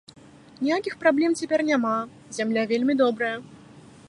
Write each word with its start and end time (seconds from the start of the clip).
Ніякіх 0.63 0.95
праблем 1.03 1.31
цяпер 1.43 1.59
няма, 1.69 1.93
зямля 2.39 2.65
вельмі 2.73 2.93
добрая. 3.05 3.35